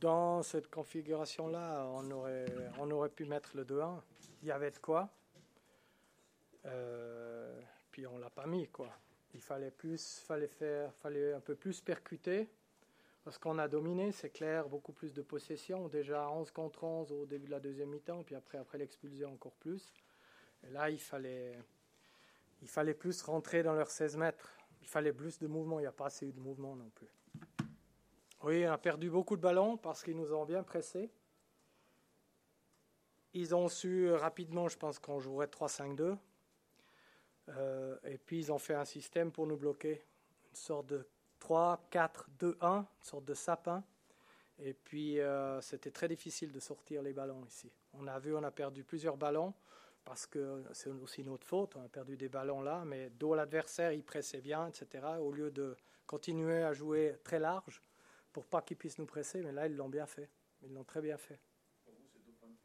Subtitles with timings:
[0.00, 2.46] dans cette configuration-là, on aurait,
[2.78, 4.00] on aurait pu mettre le 2-1.
[4.42, 5.10] Il y avait de quoi.
[6.66, 7.60] Euh,
[7.90, 8.88] puis on l'a pas mis, quoi.
[9.34, 12.48] Il fallait plus, fallait faire, fallait un peu plus percuter.
[13.24, 15.88] Parce qu'on a dominé, c'est clair, beaucoup plus de possession.
[15.88, 19.54] Déjà 11 contre 11 au début de la deuxième mi-temps, puis après, après l'expulsion encore
[19.56, 19.92] plus.
[20.70, 21.58] Là, il fallait,
[22.62, 24.56] il fallait plus rentrer dans leurs 16 mètres.
[24.80, 25.78] Il fallait plus de mouvement.
[25.78, 27.08] Il n'y a pas assez eu de mouvement non plus.
[28.42, 31.10] Oui, on a perdu beaucoup de ballons parce qu'ils nous ont bien pressés.
[33.34, 36.16] Ils ont su rapidement, je pense qu'on jouerait 3-5-2.
[37.50, 40.06] Euh, et puis ils ont fait un système pour nous bloquer,
[40.48, 41.06] une sorte de
[41.38, 43.84] 3, 4, 2, 1, une sorte de sapin.
[44.58, 47.70] Et puis euh, c'était très difficile de sortir les ballons ici.
[47.92, 49.52] On a vu, on a perdu plusieurs ballons
[50.02, 51.76] parce que c'est aussi notre faute.
[51.76, 55.06] On a perdu des ballons là, mais dos l'adversaire, il pressait bien, etc.
[55.20, 57.82] Au lieu de continuer à jouer très large
[58.32, 60.30] pour pas qu'ils puissent nous presser, mais là ils l'ont bien fait.
[60.62, 61.40] Ils l'ont très bien fait.